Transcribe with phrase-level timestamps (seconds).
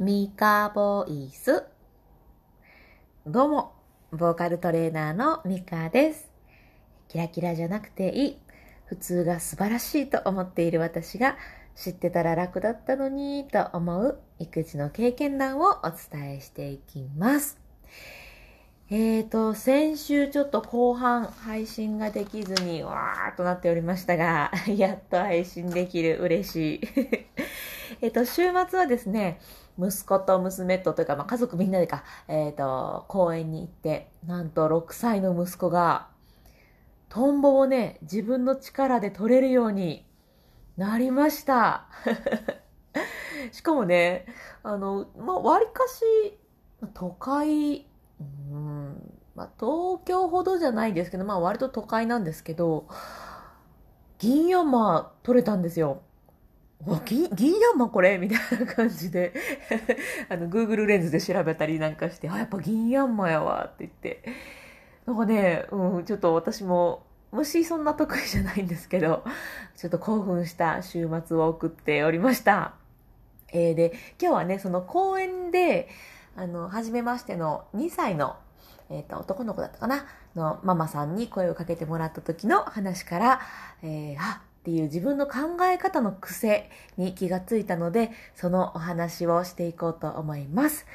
[0.00, 1.62] ミカボイス。
[3.26, 3.74] どうも、
[4.10, 6.30] ボーカルトレーナーのミカです。
[7.08, 8.38] キラキラじゃなくていい。
[8.86, 11.36] 普通が素晴らしいと思っている私が
[11.76, 17.60] 知ってたら楽だったのにと思う育児の経験談をお伝えしていきます。
[18.92, 26.80] えーと、先週ちょっと後半配信ができずにわーっとなっておりましたが、 やっと配信できる嬉しい。
[28.02, 29.38] えっと、週末はですね、
[29.80, 36.08] 息子と娘とというか、まあ、家族みんなでか、えっ、と、公園に行って、なんと6歳の息子が、
[37.08, 40.06] トンボをね、自分の力で取れるように
[40.76, 41.88] なりました。
[43.52, 44.26] しかもね、
[44.62, 46.38] あの、まあ、割かし、
[46.94, 47.86] 都会、
[48.20, 52.86] うん、まあ、東京ほどじゃないですけど、まあ、割と都会なんですけど、
[54.18, 56.02] 銀ヤンマ取れたんですよ。
[56.86, 58.18] うわ銀、銀ヤンマこれ？
[58.18, 59.34] みたいな感じで、
[60.28, 64.22] あの、Google レンズで調べたりなんかして、あ、やっぱ銀ヤンマやわって言って。
[65.06, 69.24] なんかね、うん、ちょっと私も、虫そんな得意じゃないんですけど、
[69.76, 72.74] ちょっと興奮した週末を送っておりました。
[73.52, 75.88] えー、で、今日はね、その公園で、
[76.36, 78.36] あの、初めましての2歳の、
[78.88, 80.06] えっ、と、男の子だったかな？
[80.34, 83.40] のママさんに声をかけてもらった時の話から、
[83.82, 90.86] えー、あ、っていう自分の考え方の癖に気がついたので、そのお話をしていこうと思います。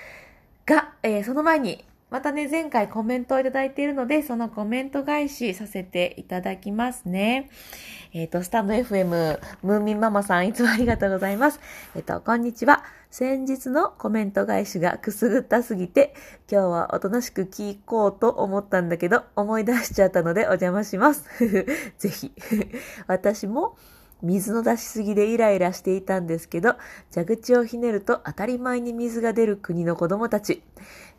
[0.67, 7.49] が、えーその前に、またね、前回コメントをいただいているので、そのコメント返しさせていただきますね。
[8.13, 11.59] えっ、と、スタンド FM、ムーミンママさん、いつもありがとうございます。
[11.95, 12.83] えっ、と、こんにちは。
[13.17, 16.13] 先日のコメント返しがくすぐったすぎて、
[16.51, 21.23] 今日はおとなしく聞こうと思ったんだけど、思い出しちゃったのでお邪魔します。
[21.97, 22.33] ぜひ。
[23.07, 23.77] 私も、
[24.21, 26.75] 水の出しすぎでイライラしていたんですけど、
[27.13, 30.61] 蛇口をひねると当たり前に水が出る国の子供たち。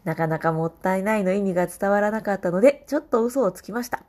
[0.04, 4.02] なかなかもったいないの意味が伝わらなかったので、ちょっと嘘をつきました。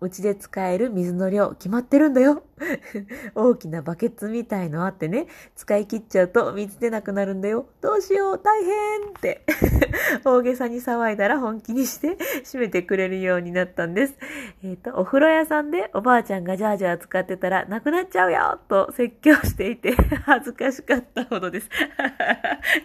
[0.00, 2.44] うちで使える水の量決まってるんだよ。
[3.34, 7.66] 大きなバケツみたいのあってね、使い切っちゃうと水出なくなるんだよ。
[7.80, 9.42] どうしよう、大変って。
[10.24, 14.14] 大げさに騒いだら本気にして 閉めてくれるようになったんです。
[14.62, 19.94] えっ、と、お風呂屋さんでおばあちゃんがジャージャー使ってたらなくなっちゃうよと説教していて
[20.24, 21.68] 恥ずかしかったほどです。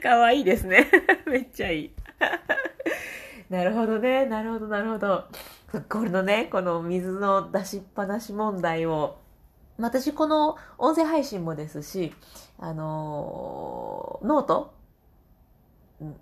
[0.01, 0.87] かわいいですね。
[1.27, 1.91] めっちゃいい。
[3.49, 4.25] なるほどね。
[4.25, 5.25] なるほど、なるほど。
[5.89, 9.17] これのね、この水の出しっぱなし問題を、
[9.79, 12.13] 私この音声配信もですし、
[12.59, 14.73] あのーノート？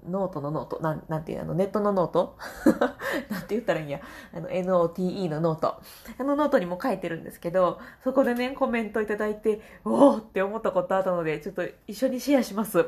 [0.07, 2.38] ノートのノート、なん、なんていうの、ネットのノート？
[3.29, 4.00] なんて言ったらいいんや？
[4.34, 5.81] あの、NOTE のノート。
[6.17, 12.85] あのノートにも書いてるんですけど、そこでね、コメントいただいて、おーって思ったことあったので、ちょっと一緒にシェアします。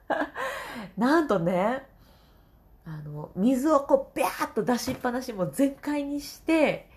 [0.98, 1.86] なんとね、
[2.92, 6.90] あの、水をこう、ビャーっと出しっぱなしも全開にして、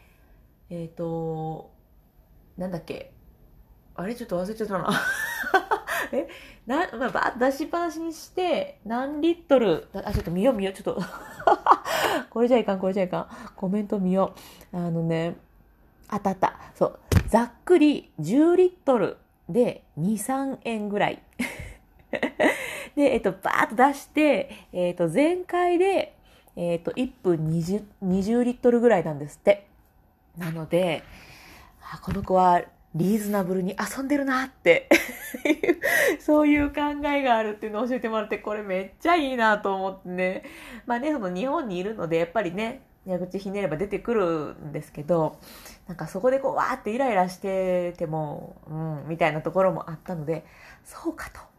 [0.72, 1.70] えっ、と、
[2.58, 3.12] なんだっけ？
[3.96, 4.16] あれ？
[4.16, 4.90] ちょっと忘れちゃったな。
[6.12, 6.28] え？
[6.66, 11.02] な、まあ、ばーっと出しっぱなしにして、何リットル、あ、ちょっと見よう見よう、ちょっと。
[12.32, 13.28] これじゃいかん、これじゃいかん。
[13.56, 14.34] コメント見よ
[14.74, 14.78] う。
[14.78, 15.36] あのね、
[16.08, 16.58] あったあった。
[16.74, 17.00] そう。
[17.28, 19.18] ざっくり10リットル
[19.48, 21.22] で2、3円ぐらい。
[22.96, 26.16] で、えっと、バーッと出して、えっと、全開で、
[26.56, 29.68] えっと、1分 20, 20リットルぐらいなんですって。
[30.38, 31.04] なので、
[31.82, 32.62] あこの子は
[32.96, 34.88] リーズナブルに遊んでるなって、
[36.20, 40.44] そういう考えがあるっていうのを教えてもらって、これめっちゃいいなと思ってね。
[40.86, 45.38] まあね、その日本にいるので、やっぱりね、蛇口ひねれば出てくるんですけど、
[45.88, 50.46] なんかそこでこう、わーってイライラしてても、うん、みたいなところもあったので、
[50.84, 51.53] そうかと。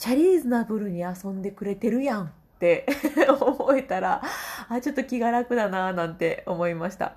[0.00, 2.86] めっちゃリーズナブルに遊んでくれてるやんって
[3.38, 4.22] 思えたら、
[4.70, 7.16] あ、ちょっと気が楽だなぁなんて思いました。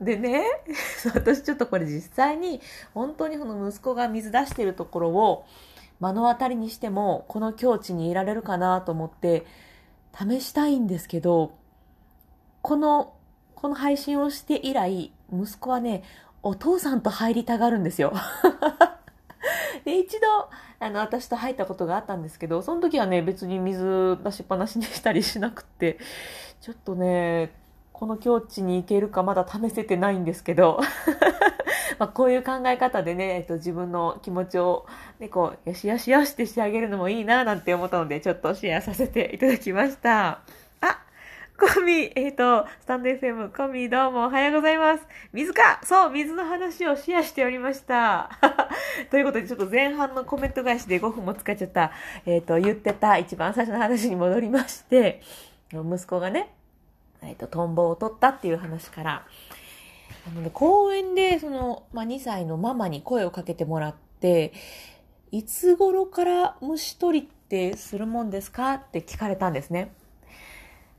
[0.00, 0.44] でね、
[1.12, 2.60] 私ちょっとこれ実際に
[2.94, 5.44] 本当にその息子が水出してるところを
[5.98, 9.44] 目の当たりにしてもこの境地にいられるかなと思って
[10.16, 11.54] 試したいんですけど、
[12.62, 13.14] この、
[13.56, 16.04] この配信をして以来、息子はね、
[16.44, 18.12] お父さんと入りたがるんですよ。
[19.84, 20.26] で、一度、
[20.80, 25.98] あの、私と入ったことがあったんですけど、その時はね、別に水出しっぱなしにしたりしなくって、
[26.60, 27.52] ちょっとね、
[27.92, 30.80] この境地に行けるかまだ試せてないんですけど、
[31.98, 34.86] まあこういう考え方でね、えっと、自分の気持ちを、
[35.20, 40.40] ね、こう、よしよしよしってしてあげるのもいいな、なんて思ったので、ちょっとシェアさせていただきました。
[41.56, 45.04] コミ、えっ、ー、と、スタンド FM、コミどうもおはようございます。
[45.32, 48.28] 水かそう、水の話をシェアしておりました。
[49.12, 51.92] ということで、ちょっと前半のコメント返しで5分も使っちゃった、
[52.26, 55.22] えっ、ー、と、言ってた一番最初の話に戻りまして、
[55.70, 56.52] 息子がね、
[57.22, 59.24] えっ、ー、と、トンボを取ったっていう話から、
[60.26, 64.52] あのね、公園で、その、まあ、2歳のママに声をかけてもらって、
[65.30, 69.92] いつ頃から虫取りってするもんですかって聞かれたんですね。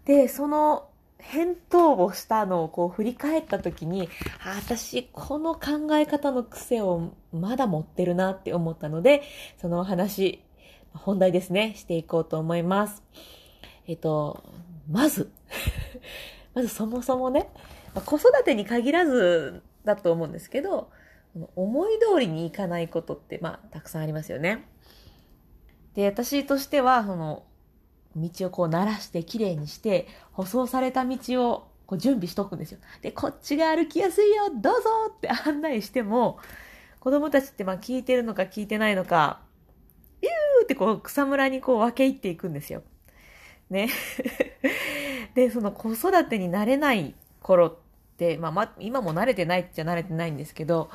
[0.06, 4.10] で、その返答をしたのをこう振り返った時に、
[4.44, 9.24] あ私、この考え方の癖をまだ持ってるなって思ったので、
[9.60, 10.44] そのお話、
[10.94, 13.04] 本題ですね、していこうと思います。
[13.88, 14.44] えっと、
[14.90, 15.32] まず、
[16.54, 17.50] まずそもそもね、
[18.06, 20.90] 子育てに限らずだと思うんですけど、
[21.56, 24.66] 思い通りにいかないことって、まあ、たくさんありますよね。
[25.96, 27.44] で、私としては、その、
[28.16, 31.18] 道をこう鳴らしてきれいにして、舗装された道
[31.50, 32.80] をこう準備しとくんですよ。
[33.02, 36.40] で、こっちが歩きやすいよ、どうぞって案内しても、
[37.00, 39.42] 子供たちってまあ聞いてるのか聞いてないのか、
[40.22, 42.82] ビューってこう草むらにこう分け入っていくんですよ。
[43.70, 43.90] ね。
[45.36, 47.76] で、その子育てになれない頃っ
[48.18, 50.90] て、まあ、ま、今も慣れてないっちゃ慣れてないんですけど、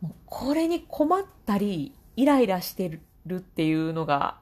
[0.00, 2.88] もうこれに困ったり、イライラして
[3.26, 4.38] るっていうのが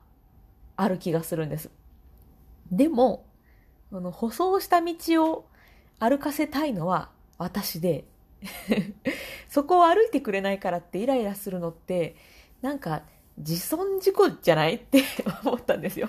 [0.76, 1.70] ある気がするんです。
[2.70, 3.26] でも、
[3.92, 5.48] あの、舗装した道を
[5.98, 8.04] 歩かせたいのは私で、
[9.48, 12.16] そこを歩いてくれないからってイライラするのって、
[12.62, 13.02] なんか
[13.38, 14.74] 自損事故じゃない？
[14.74, 15.02] って
[15.44, 16.08] 思ったんですよ。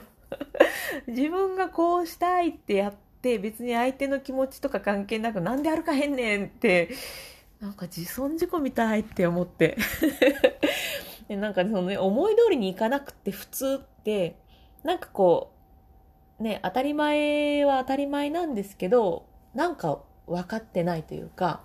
[1.08, 6.90] 自分がこうしたいってやって別に相手の気持ちとか関係なくなんで歩かへんねんって
[7.60, 9.78] なんか自損事故みたいって思って。
[11.30, 14.38] なんかそのね思い通りにいかなくて普通って
[14.84, 15.57] なんかこう
[16.40, 19.26] ね、当たり前は当たり前なんですけど、
[19.56, 21.62] なんか分かってないというか、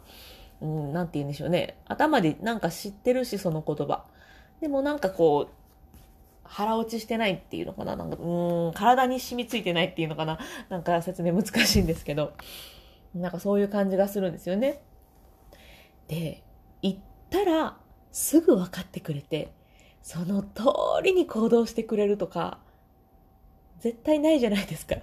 [0.60, 1.76] うん、なんて言うんでしょうね。
[1.86, 4.04] 頭でなんか知ってるし、その言葉。
[4.60, 5.54] でもなんかこう、
[6.44, 10.38] 腹落ちしてないっていうのかななんか、うん、体に染みついてないっていうのかな
[10.68, 12.32] なんか説明難しいんですけど、
[13.14, 14.82] なんかそういう感じがするんですよね。
[16.08, 16.42] で、
[16.80, 16.96] 言っ
[17.30, 17.76] たら
[18.10, 19.52] すぐ分かってくれて、
[20.02, 20.64] その通
[21.02, 22.58] りに行動してくれるとか、
[23.82, 24.94] 絶対ないじゃないですか。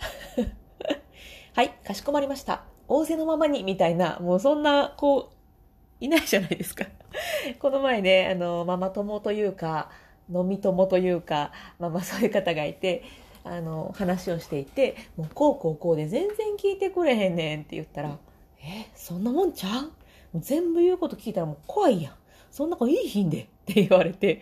[1.53, 2.63] はい、かしこまりました。
[2.87, 6.85] 仰せのままに、みたいな、もうそんな、こう、いないじゃないですか。
[7.59, 9.91] この前ね、あの、ママ友というか、
[10.33, 13.03] 飲み友というか、まあまあそういう方がいて、
[13.43, 18.17] あの、話をしていて、もうこうこうこうで全然聞いてくれへんねんって言ったら、
[18.61, 19.83] え、そんなもんちゃう？
[19.83, 19.89] も
[20.35, 22.13] う全部言うこと聞いたらもう怖いやん。
[22.49, 24.41] そんな子いいひんでって言われて、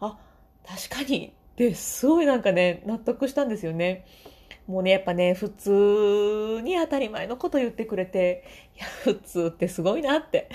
[0.00, 0.18] あ、
[0.64, 4.06] 確かにで、すごいなんかね、納得したんですよね。
[4.66, 8.44] もうね、やっぱね、普通に当たり前のこと言ってくれて、
[8.76, 10.48] いや、普通ってすごいなって。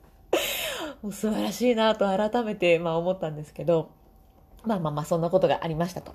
[1.02, 3.90] もう素晴らしいなと改めて、まあ思ったんですけど、
[4.64, 6.14] まあまあまあ、そんなことがありましたと。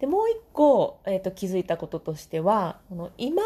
[0.00, 3.42] で、もう一個、え、ー、と、気づいたこととしては、この今、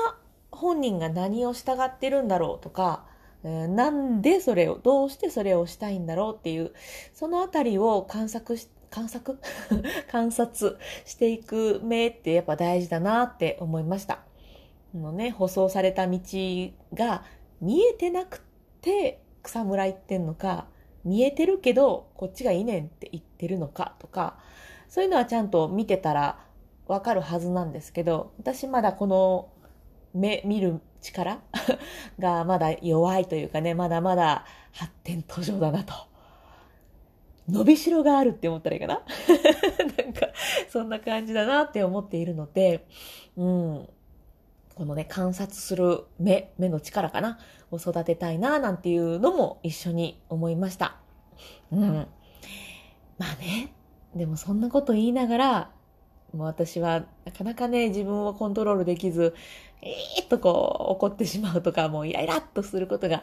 [0.50, 3.04] 本人が何を従ってるんだろうとか、
[3.44, 6.72] えー、なんでそれを、どうしてそれをしたいんだろうっていう、
[7.12, 9.38] そのあたりを観察して観察？
[10.10, 14.20] 観察していく目ってやっぱ大事だなって思いました。
[14.94, 16.18] のね、舗装された道
[16.94, 17.22] が
[17.60, 18.42] 見えてなく
[18.80, 20.68] て草むら行ってんのか、
[21.04, 24.38] 見えてるけどこっちがいいねんって言ってるのかとか、
[24.88, 26.38] そういうのはちゃんと見てたら
[26.86, 29.50] わかるはずなんですけど、私まだこの
[30.14, 31.40] 目、見る力
[32.18, 35.92] がまだ弱いというかね、まだまだ発展途上だなと
[37.48, 39.02] 伸びしろがあるって思ったらいいかな？
[40.04, 40.28] なんか、
[40.68, 42.86] そんな感じだなって思っているので、
[43.36, 43.88] うん。
[44.74, 47.38] このね、観察する目、目の力かな？
[47.70, 50.96] を育てたいななんていうのも一緒に思いました。
[51.72, 52.06] うん。
[53.18, 53.72] まあね、
[54.14, 55.70] でもそんなこと言いながら、
[56.32, 59.34] もう私はなかなかね、自分をコントロールできず、
[59.82, 63.22] えーっとこう怒ってしまうとか、もうイライラっとすることが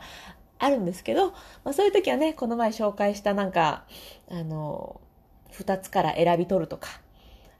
[0.63, 1.32] あるんですけど、
[1.63, 3.84] まあ、そういう時はね、この前紹介したなんか、
[4.29, 5.01] あの、
[5.51, 6.89] 二つから選び取るとか、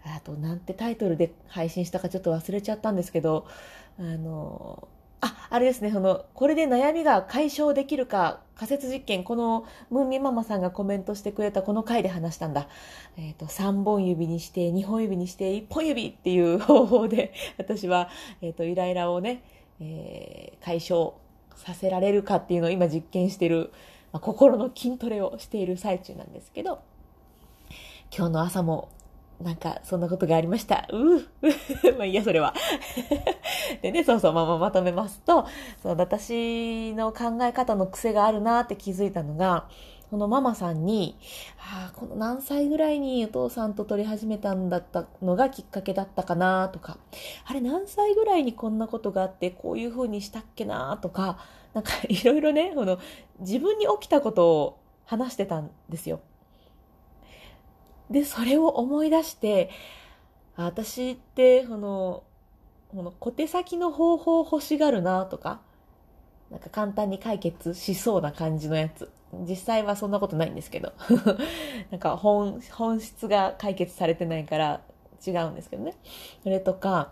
[0.05, 3.45] あと、なんてタイトルで配信したかちょっと忘れちゃったんですけど、
[4.00, 4.88] あの、
[5.22, 12.67] あ、あれですね、その、これで悩みが解消できるか、仮説実験、この、ムーミンママさんがコメントしてくれたこの回で話したんだ。
[13.17, 18.10] えっ、ー、と、3本指にして、2本指にして、1本指っていう方法で、私は、
[18.41, 19.43] えっ、ー、と、イライラをね、
[19.79, 21.13] えー、解消
[21.55, 23.72] させられるかっていうのを今実験してる、
[24.12, 26.81] まあ、心の筋トレをしている最中なんですけど、
[28.15, 28.89] 今日の朝も
[29.41, 30.88] なんか、そんなことがありました。
[30.91, 31.27] うう。
[31.98, 32.53] まあいいや、それは。
[33.81, 35.45] でね、そうそう、まあまあまとめますと、
[35.81, 39.67] その私の考え方の癖があるなって気づいたのが、
[40.13, 41.17] このママさんに、
[41.58, 47.00] ああ、この何歳ぐらいにお父さんと撮り始めたんだったのがきっかけだったかなとか、
[47.46, 51.39] あれ何歳ぐらいにこんなことがあってこういう風にしたっけなとか、
[51.74, 53.00] なんか いろいろね、この
[53.39, 56.20] 自分に起きたことを話してたんですよ。
[58.12, 59.72] で、それを思い出して、
[60.55, 62.22] 私って、この、
[62.96, 65.62] この小手先の方法を欲しがるなとか、
[66.53, 69.12] なんか簡単に解決しそうな感じのやつ。
[69.50, 70.93] 実際はそんなことないんですけど。
[71.89, 74.81] なんか本、本質が解決されてないから
[75.25, 75.95] 違うんですけどね。
[76.43, 77.10] それとか、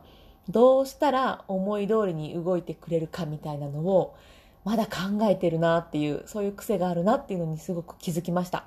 [0.48, 4.16] どうしたら思い通りに動いてくれるかみたいなのを、
[4.64, 8.66] まだ考えてるなっていう、そういう癖があるなっていうのにすごく気づきました。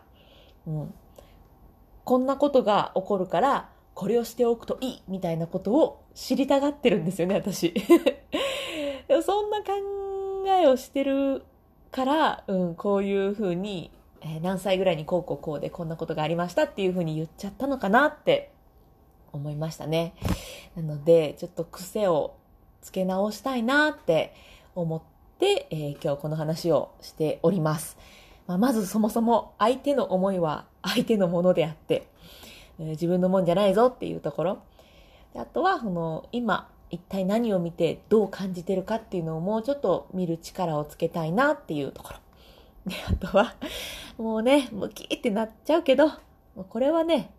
[0.67, 0.95] うん。
[2.03, 7.73] こんなことが起こるから、これをしておくといいみたいなことを知りたがってるんですよね、私。
[9.23, 9.63] そんな
[10.49, 11.43] えをしてる
[11.91, 18.51] から、うん、こういうふうに、えー、何歳ぐらいにこうこうこうでこんなことがありましたっていうふうに言っちゃったのかなって
[19.33, 20.15] 思いましたね。
[20.77, 22.37] なので、ちょっと癖を
[22.81, 24.35] つけ直したいなって
[24.75, 25.03] 思っ
[25.39, 27.97] て、えー、今日この話をしております。
[28.47, 32.07] まあ、まずそもそも相手の思いは相手のものであって、
[32.79, 34.59] えー、自分のもんじゃないぞっていうところ。
[35.37, 42.19] あとは、その、今、一体何を見てどう感じてるかっていうのをもうちょっと見る力をつけたいなっていうところ。
[42.87, 43.55] で、あとは、
[44.19, 46.11] もうね、ムキーってなっちゃうけど、
[46.69, 47.31] これはね、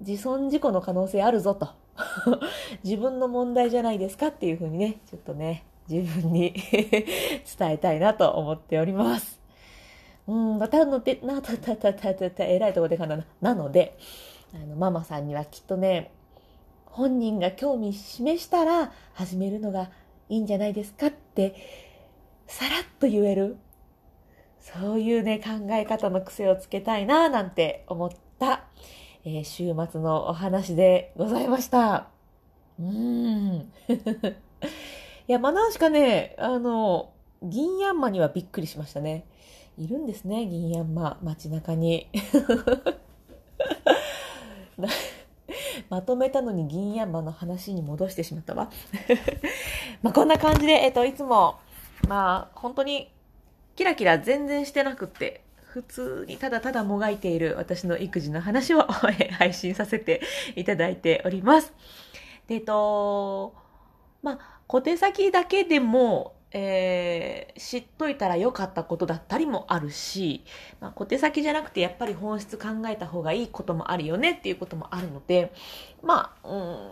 [0.00, 1.70] 自損事故の可能性あるぞと。
[2.84, 6.52] 自分の問題じゃないですかっていうふうにね、ちょっとね、自分に
[7.58, 9.40] 伝えたいなと思っております。
[10.26, 13.24] うん、またので、な、たたたたたた、えらいとこでかな。
[13.40, 13.96] なので、
[14.54, 16.12] あの、ママさんにはきっとね、
[16.90, 19.90] 本人が興味示したら始めるのが
[20.28, 21.54] いいんじゃないですかって、
[22.46, 23.56] さらっと言える。
[24.60, 28.64] そういうね、考え方の癖をつけたいな、なんて思った、
[29.24, 32.08] えー、週末のお話でございました。
[32.78, 33.72] うーん。
[35.28, 37.10] いや、まなしかね、あの、
[37.42, 39.24] 銀ヤンマにはびっくりしましたね。
[39.78, 42.08] いるんですね、銀ヤンマ、街中に。
[45.90, 48.70] まとめたのに銀ヤンマの話に戻してしまったわ。
[50.02, 51.58] まあこんな感じで、えっと、いつも、
[52.06, 53.10] まあ本当に
[53.76, 58.82] キラキラ全然してなくって、普通にただただもがいている私の育児の話を
[59.38, 60.20] 配信させて
[60.56, 61.72] いただいております。
[62.46, 63.54] で、えっと、
[64.22, 70.44] まあ、小手先だけでもえー、知っといたらよかったことだったりもあるし、
[70.80, 75.52] まあ、小手先じゃなくてやっぱり本質考えた方がいいこともあるよねっていうこともあるので、
[76.02, 76.90] まあ、うん、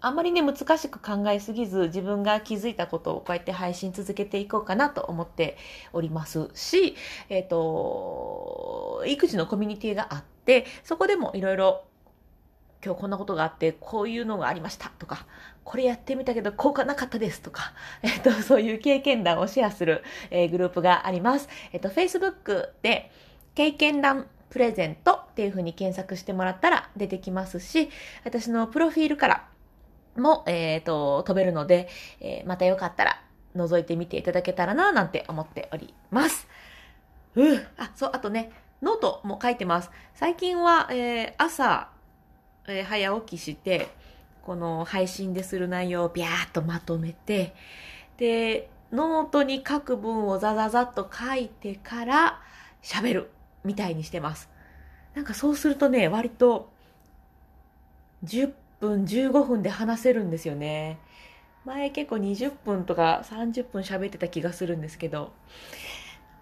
[0.00, 5.56] あんまりね、難しく考えすぎず、自分が気づいたことをこうやって配信続けていこうかなと思って
[5.94, 6.94] おりますし、
[7.30, 11.84] えっ、ー、と、育児のコミュニティがあって、そこでもいろいろ
[12.84, 15.26] 今日こんなことがあって、こういうのがありましたとか、
[15.64, 21.48] これやってみたけど効果なかったですとか、 えっと、そういう経験談をシェアする、えー、グループがあります。
[21.72, 23.10] えっと、Facebook で
[23.54, 27.90] 経験談プレゼントっていう風に検索してもらったら出てきますし、
[28.24, 29.48] 私のプロフィールから
[30.16, 31.88] も、えっ、ー、と、飛べるので、
[32.20, 33.20] えー、またよかったら
[33.56, 36.46] 覗いてみていただけたらな、なんて思っております。
[37.36, 37.42] う
[37.78, 38.52] あ、そう、あとね、
[38.82, 39.90] ノートも書いてます。
[40.14, 41.88] 最近は、えー、朝、
[42.68, 43.88] えー、早起きして、
[44.44, 47.54] この配信でする内容をビャーっとまとめて、
[48.18, 52.40] で、ノートに書く文をザザザっと書いてから
[52.82, 53.30] 喋る
[53.64, 54.48] みたいにしてます。
[55.14, 56.68] なんかそうするとね、割と
[58.24, 60.98] 10分、15分で話せるんですよね。
[61.64, 65.32] 前結構20分とか30分喋ってた気がするんですけど、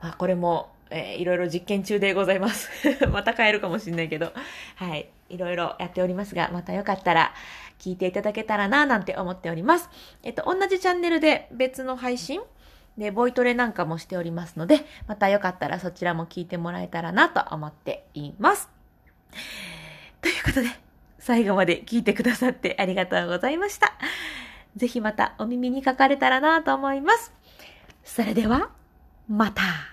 [0.02, 2.70] まあこれもえー、いろいろ実験中でございます。
[3.10, 4.32] また変えるかもしれないけど、
[4.76, 5.08] はい。
[5.30, 7.32] いろいろやっておりますが、またよかったら
[7.78, 9.88] 聞いていただけたらな、なんて思っております。
[10.22, 12.42] えっと、同じチャンネルで別の配信？
[12.98, 18.68] で、ボイトレなんかもしておりますので、またよかったらそちらも聞いてもらえたらなと思っています。
[20.20, 20.68] ということで、
[21.18, 23.94] 最後まで聞いてくださってありがとうございました。
[24.76, 27.32] ぜひまたお耳にかかれたらなと思います。
[28.04, 28.70] それでは、
[29.26, 29.91] また。